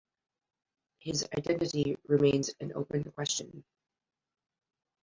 [0.97, 3.63] His identity remains an open question.